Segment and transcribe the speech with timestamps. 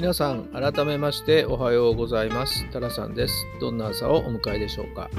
[0.00, 2.66] 皆さん改めましておはようございます。
[2.70, 3.46] タラさんです。
[3.60, 5.10] どんな朝をお迎えでしょうか。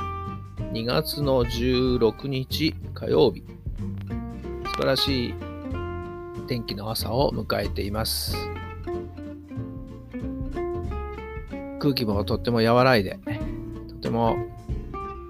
[0.74, 3.44] 2月の16日火曜日。
[4.66, 5.34] 素晴らしい
[6.48, 8.36] 天気の朝を迎えています。
[11.78, 13.20] 空気もとっても和らいで
[13.88, 14.36] とても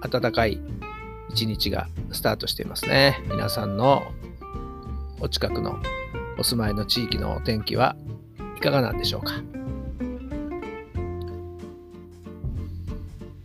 [0.00, 0.62] 暖かい
[1.28, 3.22] 一日がスタートしていますね。
[3.28, 4.12] 皆さんの
[5.20, 5.76] お近くの
[6.38, 7.96] お住まいの地域のお天気は
[8.62, 9.34] かがなんでしょうか？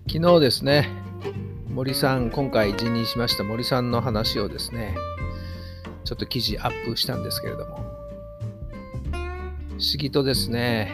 [0.10, 0.90] 昨日ですね
[1.70, 4.96] 森さん今回辞任しました森さんの話をですね
[6.06, 7.88] ちょっと記事アップしたんですけれども不思
[9.98, 10.94] 議とですね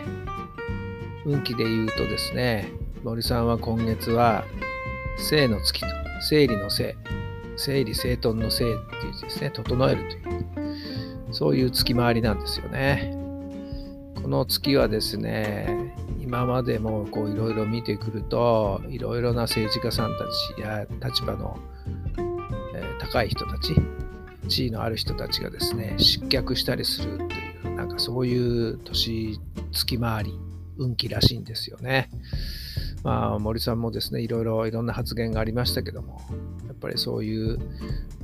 [1.25, 2.71] 運気で言うとですね
[3.03, 4.45] 森さんは今月は
[5.17, 5.87] 生の月と
[6.27, 6.95] 生理の生
[7.55, 10.23] 整理整頓の生っていうですね整えるという
[11.31, 13.15] そういう月回りなんですよね。
[14.23, 20.23] この月はですね今までもこういろいろ見てくるといろいろな政治家さんた
[20.55, 21.59] ちや立場の、
[22.73, 23.75] え、高い人たち
[24.47, 27.23] 地位のある人たちがですね失脚したりすると
[27.67, 29.39] いうなんかそういう年
[29.73, 30.39] 月回り
[30.77, 32.09] 運気らしいんですよね。
[33.03, 36.21] まあ森さんもですねいろいろいろんな発言がありましたけども
[36.65, 37.59] やっぱりそういう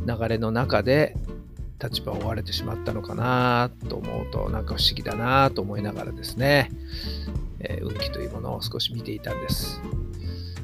[0.08, 1.18] 流れの中で
[1.82, 6.70] 立場を追われてしまったのかなと思うとなんか不思議だなと思いながらですね、
[7.60, 9.82] えー、運気というものを少し見ていたんです。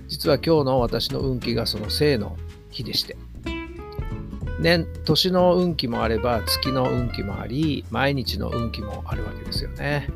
[0.07, 2.37] 実は今日の私の運気がその生の
[2.69, 3.17] 日でして
[4.59, 10.09] 年年の運気もあれば月の運気もあり毎日の運気もあるわけですよね。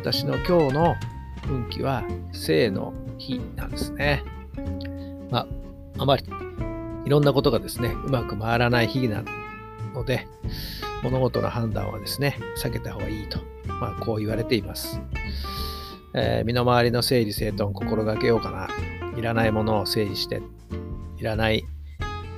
[0.00, 0.96] 私の今日の
[1.48, 4.24] 運気は生の日なんですね。
[5.30, 5.46] まあ
[5.98, 6.24] あまり
[7.04, 9.24] いろんなことがですねうまく回らない日なん
[9.98, 10.26] ので、
[11.02, 15.00] 物事の判断はですね、避けた方がいいと、まあ、こう言われています。
[16.14, 18.68] えー、身の回りの整理整頓を心がけようかな。
[19.18, 20.40] いらないものを整理して、
[21.18, 21.66] いらない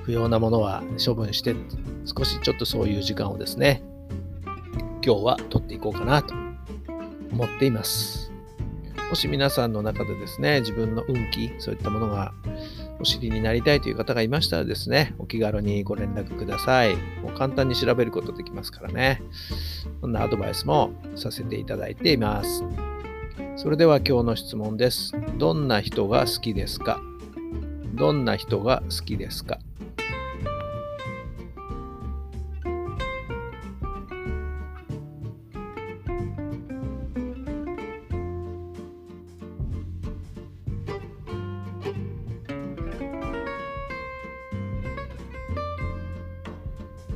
[0.05, 1.55] 不要なものは処分して、
[2.07, 3.83] 少しちょっとそういう時間をですね、
[5.05, 6.35] 今日は取っていこうかなと
[7.33, 8.33] 思っています。
[9.11, 12.33] もし皆さんの中でですね、自分の運気、そういったものが
[13.01, 16.97] お知りになりたいという方がいましたらですね、お気軽にご連絡ください。
[17.23, 19.23] もう簡単に調べることできますからね。
[20.01, 22.63] そんなアドバイスもさせていただいています。
[23.57, 25.15] それでは今日の質問です。
[25.39, 27.01] どんな人が好きですか？
[27.95, 29.59] どんな人が好きですか？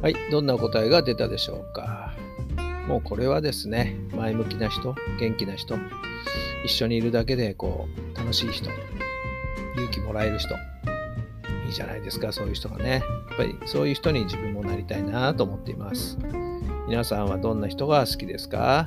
[0.04, 2.12] はい、どんな答えが出たでしょうか？
[2.86, 5.78] もうこれはですね、前向きな人、元気な人、
[6.62, 8.68] 一緒にいるだけでこう楽しい人、
[9.76, 10.52] 勇気もらえる人、
[11.66, 12.90] いいじゃないですか、そういう人がね。
[12.90, 13.02] やっ
[13.38, 16.18] ぱりそういう人に自分もなりたいなと思っています。
[16.86, 18.86] 皆さんはどんな人が好きですか？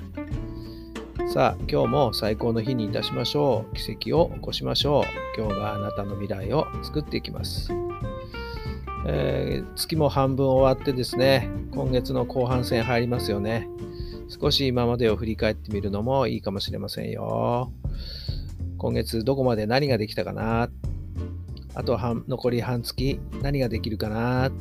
[1.33, 3.75] さあ、今日も最高の日にいたしましょう。
[3.75, 5.03] 奇跡を起こしましょう。
[5.35, 7.71] 今日があなたの未来を作っていきます。
[9.09, 13.69] えー、月も半分終わってですね、今月の後半戦入りますよね。
[14.27, 17.71] 少し今までを振り返ってみるのもいいかもしれませんよ。
[18.77, 20.69] 今月どこまで何ができたかな
[21.73, 24.51] あと半残り半月何ができるかな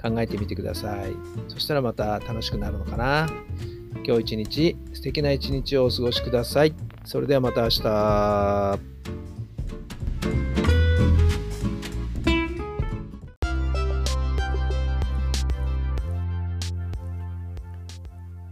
[0.00, 1.14] 考えてみてください。
[1.48, 3.28] そしたらまた楽しくなるのかな
[4.06, 6.74] 今日一日素敵な一日をお過ごしください。
[7.04, 8.97] それではまた明日。